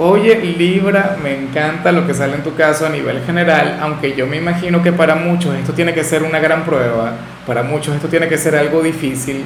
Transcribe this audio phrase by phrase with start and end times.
[0.00, 4.28] Oye, Libra, me encanta lo que sale en tu caso a nivel general, aunque yo
[4.28, 7.14] me imagino que para muchos esto tiene que ser una gran prueba,
[7.44, 9.44] para muchos esto tiene que ser algo difícil,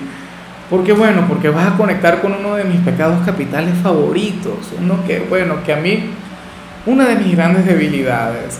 [0.68, 5.20] porque bueno, porque vas a conectar con uno de mis pecados capitales favoritos, uno que,
[5.20, 6.10] bueno, que a mí,
[6.84, 8.58] una de mis grandes debilidades.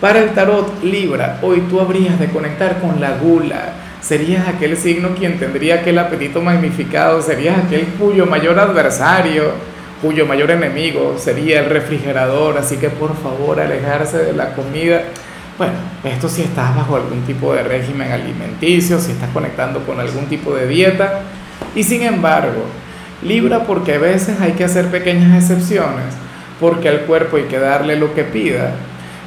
[0.00, 5.10] Para el tarot Libra, hoy tú habrías de conectar con la gula, serías aquel signo
[5.10, 9.73] quien tendría aquel apetito magnificado, serías aquel cuyo mayor adversario
[10.04, 15.02] cuyo mayor enemigo sería el refrigerador, así que por favor alejarse de la comida.
[15.56, 15.72] Bueno,
[16.04, 20.54] esto si estás bajo algún tipo de régimen alimenticio, si estás conectando con algún tipo
[20.54, 21.22] de dieta.
[21.74, 22.66] Y sin embargo,
[23.22, 26.12] libra porque a veces hay que hacer pequeñas excepciones,
[26.60, 28.72] porque al cuerpo hay que darle lo que pida.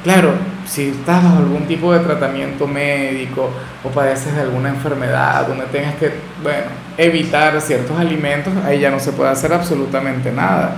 [0.04, 0.30] Claro,
[0.68, 3.50] si estás bajo algún tipo de tratamiento médico
[3.82, 6.66] o padeces de alguna enfermedad donde tengas que, bueno,
[6.98, 10.76] evitar ciertos alimentos, ahí ya no se puede hacer absolutamente nada.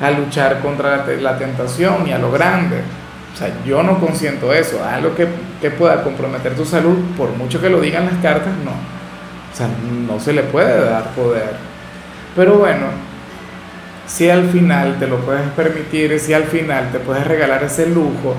[0.00, 2.80] A luchar contra la, tentación y a lo grande.
[3.32, 4.82] O sea, yo no consiento eso.
[4.84, 5.28] Algo que,
[5.60, 8.70] que pueda comprometer tu salud, por mucho que lo digan las cartas, no.
[8.72, 9.68] O sea,
[10.06, 11.54] no se le puede dar poder.
[12.34, 12.86] Pero bueno,
[14.06, 18.36] si al final te lo puedes permitir, si al final te puedes regalar ese lujo,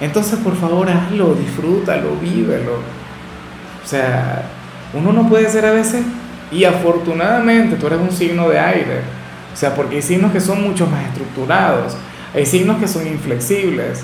[0.00, 2.74] entonces, por favor, hazlo, disfrútalo, vívelo.
[3.82, 4.42] O sea,
[4.92, 6.02] uno no puede ser a veces,
[6.50, 9.00] y afortunadamente tú eres un signo de aire.
[9.52, 11.96] O sea, porque hay signos que son mucho más estructurados,
[12.34, 14.02] hay signos que son inflexibles.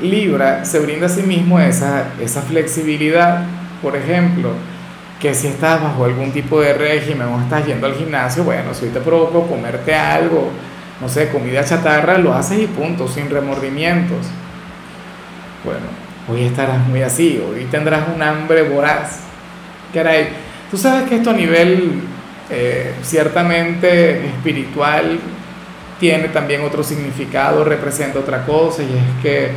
[0.00, 3.44] Libra se brinda a sí mismo esa, esa flexibilidad,
[3.80, 4.50] por ejemplo,
[5.20, 8.86] que si estás bajo algún tipo de régimen o estás yendo al gimnasio, bueno, si
[8.86, 10.50] te provoco comerte algo,
[11.00, 14.26] no sé, comida chatarra, lo haces y punto, sin remordimientos.
[15.64, 15.86] Bueno,
[16.28, 19.20] hoy estarás muy así, hoy tendrás un hambre voraz.
[19.94, 20.28] Caray,
[20.70, 22.00] tú sabes que esto a nivel
[22.50, 25.20] eh, ciertamente espiritual
[26.00, 29.50] tiene también otro significado, representa otra cosa, y es que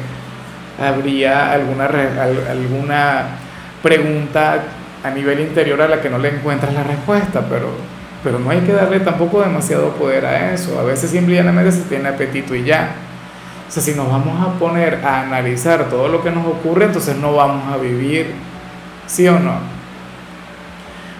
[0.80, 3.26] habría alguna, alguna
[3.82, 4.64] pregunta
[5.04, 7.70] a nivel interior a la que no le encuentras la respuesta, pero,
[8.24, 10.80] pero no hay que darle tampoco demasiado poder a eso.
[10.80, 12.90] A veces simplemente se tiene apetito y ya.
[13.68, 17.18] O sea, si nos vamos a poner a analizar todo lo que nos ocurre, entonces
[17.18, 18.34] no vamos a vivir,
[19.08, 19.54] ¿sí o no?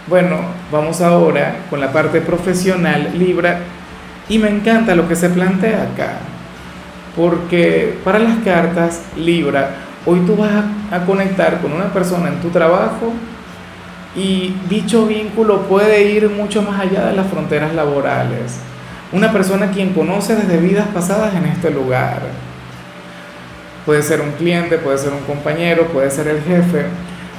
[0.08, 0.38] Bueno,
[0.72, 3.62] vamos ahora con la parte profesional Libra
[4.30, 6.18] y me encanta lo que se plantea acá,
[7.16, 9.72] porque para las cartas Libra,
[10.06, 10.52] hoy tú vas
[10.92, 13.14] a, conectar con una persona en tu trabajo
[14.16, 18.60] y dicho vínculo puede ir mucho más allá de las fronteras laborales
[19.12, 22.22] una persona quien conoce desde vidas pasadas en este lugar.
[23.86, 26.86] Puede ser un cliente, puede ser un compañero, puede ser el jefe,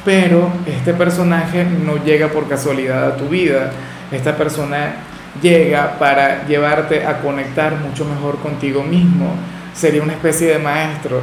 [0.05, 3.73] pero este personaje no llega por casualidad a tu vida.
[4.13, 4.95] Esta persona
[5.43, 9.35] llega para llevarte a conectar mucho mejor contigo mismo.
[9.75, 11.21] Sería una especie de maestro.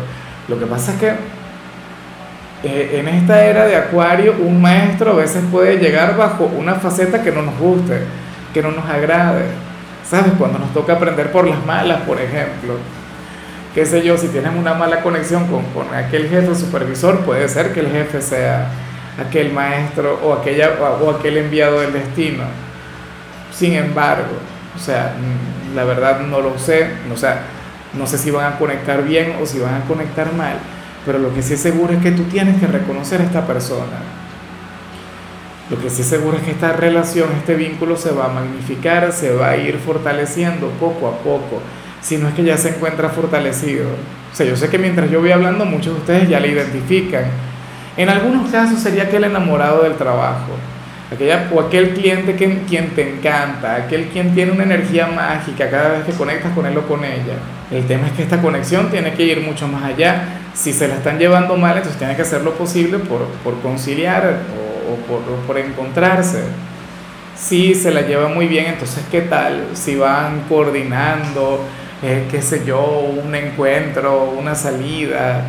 [0.49, 1.13] Lo que pasa es que
[2.63, 7.21] eh, en esta era de Acuario, un maestro a veces puede llegar bajo una faceta
[7.21, 7.99] que no nos guste,
[8.53, 9.45] que no nos agrade.
[10.09, 10.33] ¿Sabes?
[10.37, 12.75] Cuando nos toca aprender por las malas, por ejemplo.
[13.73, 17.73] Qué sé yo, si tienes una mala conexión con, con aquel jefe supervisor, puede ser
[17.73, 18.69] que el jefe sea
[19.19, 22.43] aquel maestro o, aquella, o, aquel enviado del destino.
[23.51, 24.35] Sin embargo,
[24.75, 27.41] o sea, mm, la verdad no lo sé, o sea,
[27.93, 30.57] no sé si van a conectar bien o si van a conectar mal,
[31.05, 34.22] pero lo que sí es seguro es que tú tienes que reconocer a esta persona
[35.69, 39.33] lo que sí seguro es que esta relación, este vínculo se va a magnificar, se
[39.33, 41.61] va a ir fortaleciendo poco a poco,
[42.01, 43.85] si no es que ya se encuentra fortalecido.
[44.31, 47.23] O sea, yo sé que mientras yo voy hablando, muchos de ustedes ya le identifican.
[47.95, 50.51] En algunos casos sería aquel enamorado del trabajo,
[51.11, 55.89] aquella, o aquel cliente que, quien te encanta, aquel quien tiene una energía mágica cada
[55.89, 57.35] vez que conectas con él o con ella.
[57.71, 60.39] El tema es que esta conexión tiene que ir mucho más allá.
[60.53, 64.41] Si se la están llevando mal, entonces tiene que hacer lo posible por, por conciliar
[64.59, 64.72] o
[65.47, 66.43] por, encontrarse.
[67.35, 69.67] Si se la lleva muy bien, entonces ¿qué tal?
[69.73, 71.61] Si van coordinando,
[72.01, 75.43] eh, qué sé yo, un encuentro, una salida,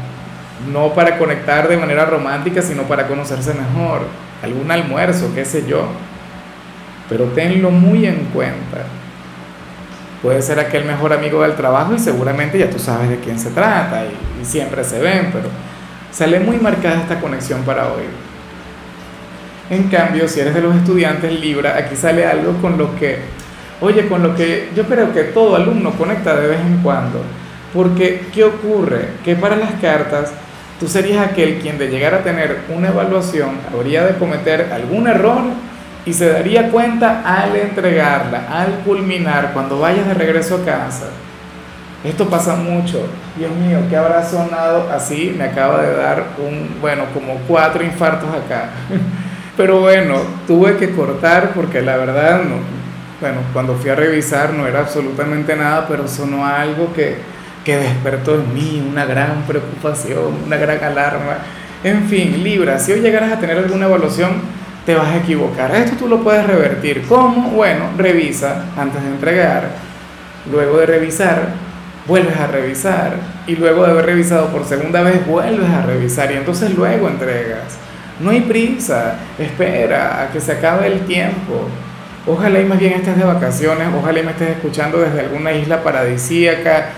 [0.73, 4.03] no para conectar de manera romántica, sino para conocerse mejor,
[4.43, 5.87] algún almuerzo, qué sé yo.
[7.09, 8.85] Pero tenlo muy en cuenta.
[10.23, 13.51] puede ser aquel mejor amigo del trabajo y seguramente ya tú sabes de quién se
[13.51, 15.51] trata y, y siempre se ven, pero
[16.11, 18.05] sale muy marcada esta conexión para hoy.
[19.71, 23.19] En cambio, si eres de los estudiantes Libra, aquí sale algo con lo que,
[23.81, 27.23] oye, con lo que yo creo que todo alumno conecta de vez en cuando.
[27.73, 29.09] Porque, ¿qué ocurre?
[29.25, 30.33] Que para las cartas,
[30.79, 35.43] tú serías aquel quien de llegar a tener una evaluación habría de cometer algún error
[36.05, 41.07] y se daría cuenta al entregarla, al culminar, cuando vayas de regreso a casa.
[42.05, 43.07] Esto pasa mucho.
[43.35, 45.35] Dios mío, ¿qué habrá sonado así?
[45.39, 48.69] Me acaba de dar un, bueno, como cuatro infartos acá.
[49.57, 50.17] Pero bueno,
[50.47, 52.57] tuve que cortar porque la verdad, no,
[53.21, 57.17] bueno, cuando fui a revisar no era absolutamente nada, pero sonó algo que,
[57.65, 61.39] que despertó en mí una gran preocupación, una gran alarma.
[61.85, 64.33] En fin, Libra, si hoy llegaras a tener alguna evaluación,
[64.85, 65.75] te vas a equivocar.
[65.75, 67.03] Esto tú lo puedes revertir.
[67.09, 67.51] ¿Cómo?
[67.51, 69.71] Bueno, revisa antes de entregar.
[70.51, 71.49] Luego de revisar,
[72.07, 73.13] vuelves a revisar.
[73.47, 76.33] Y luego de haber revisado por segunda vez, vuelves a revisar.
[76.33, 77.84] Y entonces luego entregas.
[78.21, 81.69] No hay prisa, espera a que se acabe el tiempo.
[82.27, 85.83] Ojalá y más bien estés de vacaciones, ojalá y me estés escuchando desde alguna isla
[85.83, 86.91] paradisíaca,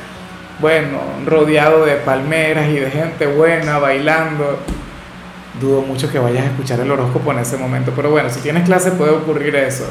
[0.60, 4.60] bueno, rodeado de palmeras y de gente buena, bailando.
[5.60, 8.64] Dudo mucho que vayas a escuchar el horóscopo en ese momento, pero bueno, si tienes
[8.64, 9.88] clase puede ocurrir eso.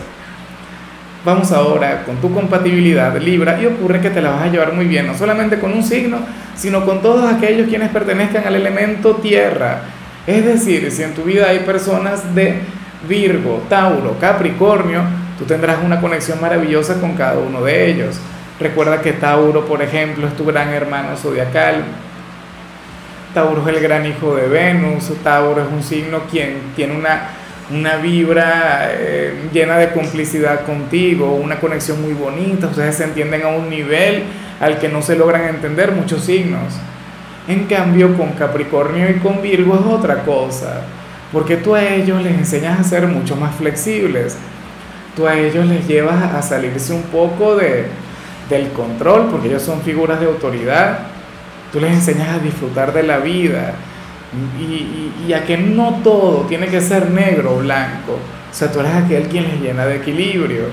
[1.26, 4.86] Vamos ahora con tu compatibilidad Libra y ocurre que te la vas a llevar muy
[4.86, 6.20] bien, no solamente con un signo,
[6.56, 9.82] sino con todos aquellos quienes pertenezcan al elemento tierra
[10.28, 12.62] es decir, si en tu vida hay personas de
[13.08, 15.04] Virgo, Tauro, Capricornio,
[15.38, 18.18] tú tendrás una conexión maravillosa con cada uno de ellos.
[18.60, 21.84] Recuerda que Tauro, por ejemplo, es tu gran hermano zodiacal.
[23.34, 25.12] Tauro es el gran hijo de Venus.
[25.24, 27.28] Tauro es un signo quien tiene una,
[27.70, 32.68] una vibra eh, llena de complicidad contigo, una conexión muy bonita.
[32.68, 34.24] Ustedes se entienden a un nivel
[34.60, 36.74] al que no se logran entender muchos signos.
[37.48, 40.82] En cambio, con Capricornio y con Virgo es otra cosa,
[41.32, 44.38] porque tú a ellos les enseñas a ser mucho más flexibles,
[45.16, 47.88] tú a ellos les llevas a salirse un poco de,
[48.50, 51.00] del control, porque ellos son figuras de autoridad,
[51.72, 53.74] tú les enseñas a disfrutar de la vida.
[54.60, 58.14] Y, y a que no todo tiene que ser negro o blanco,
[58.52, 60.64] o sea, tú eres aquel quien les llena de equilibrio.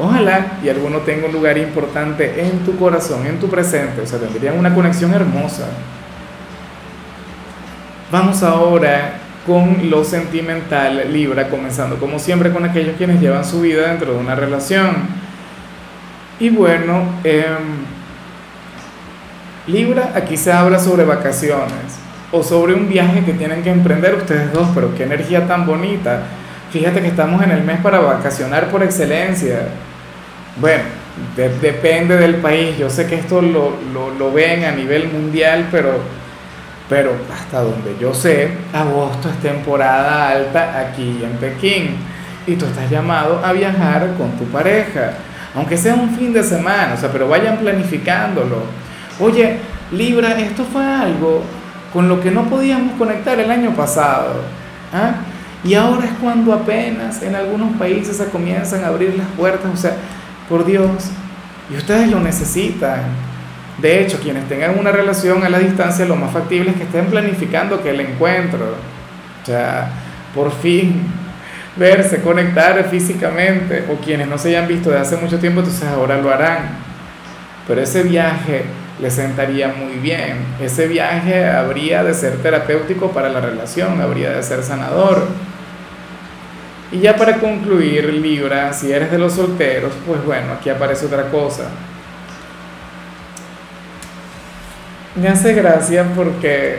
[0.00, 4.18] Ojalá y alguno tenga un lugar importante en tu corazón, en tu presente, o sea,
[4.20, 5.66] tendrían una conexión hermosa.
[8.12, 13.88] Vamos ahora con lo sentimental Libra, comenzando como siempre con aquellos quienes llevan su vida
[13.88, 15.08] dentro de una relación.
[16.38, 17.84] Y bueno, em,
[19.66, 21.98] Libra, aquí se habla sobre vacaciones
[22.30, 26.22] o sobre un viaje que tienen que emprender ustedes dos, pero qué energía tan bonita.
[26.70, 29.68] Fíjate que estamos en el mes para vacacionar por excelencia.
[30.60, 30.84] Bueno,
[31.36, 32.76] depende del país.
[32.78, 36.00] Yo sé que esto lo, lo, lo ven a nivel mundial, pero
[36.88, 41.96] pero hasta donde yo sé, agosto es temporada alta aquí en Pekín
[42.46, 45.12] y tú estás llamado a viajar con tu pareja,
[45.54, 48.62] aunque sea un fin de semana, o sea, pero vayan planificándolo.
[49.20, 49.58] Oye,
[49.92, 51.42] Libra, esto fue algo
[51.92, 54.42] con lo que no podíamos conectar el año pasado.
[54.92, 55.16] ¿ah?
[55.64, 59.76] Y ahora es cuando apenas en algunos países se comienzan a abrir las puertas, o
[59.76, 59.94] sea,
[60.48, 61.10] por Dios,
[61.70, 63.02] y ustedes lo necesitan.
[63.78, 67.06] De hecho, quienes tengan una relación a la distancia, lo más factible es que estén
[67.06, 68.74] planificando que el encuentro.
[69.42, 69.90] O sea,
[70.34, 71.02] por fin
[71.78, 76.20] verse, conectar físicamente, o quienes no se hayan visto de hace mucho tiempo, entonces ahora
[76.20, 76.70] lo harán.
[77.66, 78.64] Pero ese viaje
[79.00, 80.38] les sentaría muy bien.
[80.60, 85.28] Ese viaje habría de ser terapéutico para la relación, habría de ser sanador.
[86.90, 91.30] Y ya para concluir, Libra, si eres de los solteros, pues bueno, aquí aparece otra
[91.30, 91.68] cosa.
[95.18, 96.76] me hace gracia porque,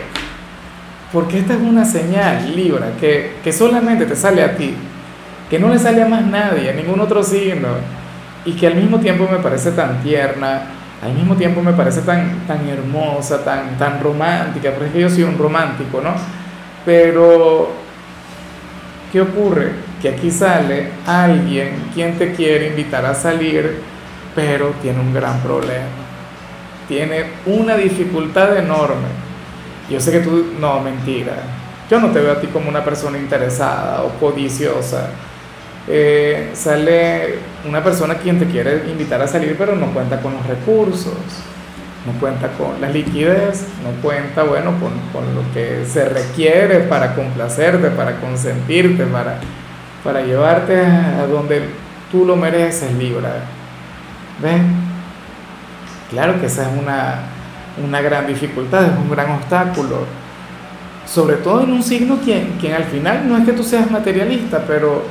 [1.12, 4.74] porque esta es una señal, Libra, que, que solamente te sale a ti,
[5.50, 7.68] que no le sale a más nadie, a ningún otro signo,
[8.46, 10.64] y que al mismo tiempo me parece tan tierna,
[11.02, 15.10] al mismo tiempo me parece tan, tan hermosa, tan, tan romántica, porque es que yo
[15.10, 16.14] soy un romántico, ¿no?
[16.86, 17.72] Pero,
[19.12, 19.89] ¿qué ocurre?
[20.02, 23.80] Que aquí sale alguien quien te quiere invitar a salir,
[24.36, 26.10] pero tiene un gran problema
[26.90, 29.08] tiene una dificultad enorme.
[29.90, 31.34] Yo sé que tú, no, mentira.
[31.90, 35.12] Yo no te veo a ti como una persona interesada o codiciosa.
[35.88, 37.36] Eh, sale
[37.68, 41.14] una persona quien te quiere invitar a salir, pero no cuenta con los recursos,
[42.06, 47.16] no cuenta con la liquidez, no cuenta, bueno, con, con lo que se requiere para
[47.16, 49.40] complacerte, para consentirte, para,
[50.04, 51.62] para llevarte a donde
[52.12, 53.44] tú lo mereces, Libra.
[54.42, 54.62] ¿Ves?
[56.10, 57.20] Claro que esa es una,
[57.86, 60.06] una gran dificultad, es un gran obstáculo.
[61.06, 64.64] Sobre todo en un signo quien, quien al final no es que tú seas materialista,
[64.68, 65.04] pero,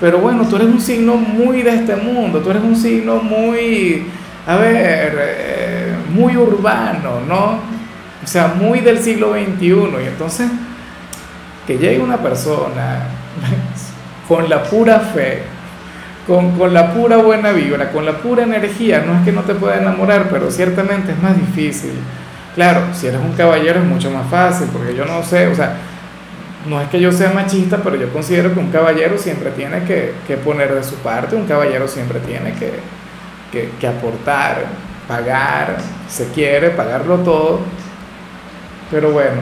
[0.00, 4.06] pero bueno, tú eres un signo muy de este mundo, tú eres un signo muy,
[4.46, 7.58] a ver, eh, muy urbano, ¿no?
[8.22, 9.66] O sea, muy del siglo XXI.
[9.66, 10.50] Y entonces,
[11.66, 13.08] que llegue una persona
[14.28, 15.42] con la pura fe,
[16.26, 19.54] con, con, la pura buena vibra, con la pura energía, no es que no te
[19.54, 21.92] pueda enamorar, pero ciertamente es más difícil.
[22.54, 25.76] Claro, si eres un caballero es mucho más fácil, porque yo no sé, o sea,
[26.68, 30.14] no es que yo sea machista, pero yo considero que un caballero siempre tiene que,
[30.26, 32.72] que poner de su parte, un caballero siempre tiene que,
[33.50, 34.66] que, que aportar,
[35.08, 37.60] pagar, se quiere, pagarlo todo.
[38.90, 39.40] Pero bueno,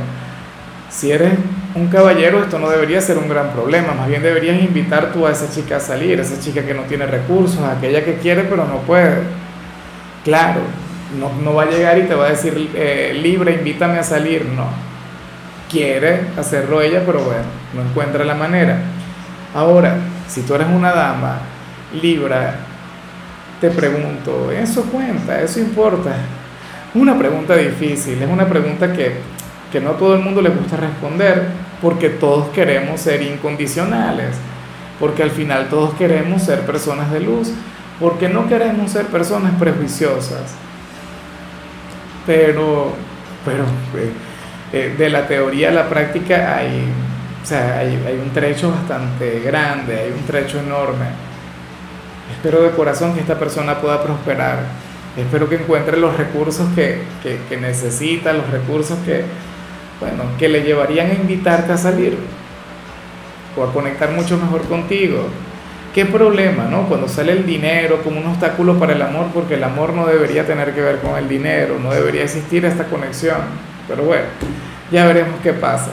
[0.88, 1.32] si eres
[1.74, 5.30] un caballero, esto no debería ser un gran problema, más bien deberías invitar tú a
[5.30, 8.78] esa chica a salir, esa chica que no tiene recursos, aquella que quiere pero no
[8.78, 9.22] puede.
[10.24, 10.60] Claro,
[11.18, 14.44] no, no va a llegar y te va a decir, eh, libre, invítame a salir,
[14.44, 14.66] no.
[15.70, 18.78] Quiere hacerlo ella, pero bueno, no encuentra la manera.
[19.54, 19.96] Ahora,
[20.28, 21.38] si tú eres una dama,
[22.02, 22.56] libra,
[23.60, 25.40] te pregunto, ¿eso cuenta?
[25.40, 26.16] ¿Eso importa?
[26.94, 29.12] Una pregunta difícil, es una pregunta que
[29.70, 31.48] que no todo el mundo le gusta responder,
[31.80, 34.36] porque todos queremos ser incondicionales,
[34.98, 37.52] porque al final todos queremos ser personas de luz,
[37.98, 40.54] porque no queremos ser personas prejuiciosas.
[42.26, 42.92] Pero,
[43.44, 44.12] pero eh,
[44.72, 46.84] eh, de la teoría a la práctica hay,
[47.42, 51.06] o sea, hay, hay un trecho bastante grande, hay un trecho enorme.
[52.32, 54.58] Espero de corazón que esta persona pueda prosperar.
[55.16, 59.24] Espero que encuentre los recursos que, que, que necesita, los recursos que,
[60.00, 62.16] bueno, que le llevarían a invitarte a salir
[63.56, 65.26] o a conectar mucho mejor contigo.
[65.94, 66.88] ¿Qué problema, no?
[66.88, 70.46] Cuando sale el dinero como un obstáculo para el amor, porque el amor no debería
[70.46, 73.38] tener que ver con el dinero, no debería existir esta conexión.
[73.88, 74.24] Pero bueno,
[74.90, 75.90] ya veremos qué pasa.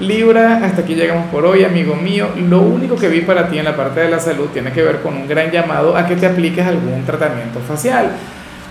[0.00, 2.30] Libra, hasta aquí llegamos por hoy, amigo mío.
[2.36, 5.00] Lo único que vi para ti en la parte de la salud tiene que ver
[5.00, 8.10] con un gran llamado a que te apliques algún tratamiento facial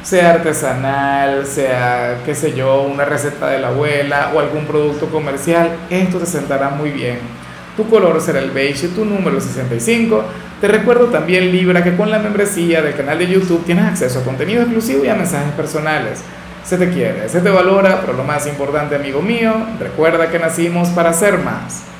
[0.03, 5.71] sea artesanal, sea, qué sé yo, una receta de la abuela o algún producto comercial,
[5.89, 7.19] esto te sentará muy bien.
[7.75, 10.23] Tu color será el beige, tu número 65.
[10.59, 14.23] Te recuerdo también, Libra, que con la membresía del canal de YouTube tienes acceso a
[14.23, 16.21] contenido exclusivo y a mensajes personales.
[16.63, 20.89] Se te quiere, se te valora, pero lo más importante, amigo mío, recuerda que nacimos
[20.89, 21.89] para ser más.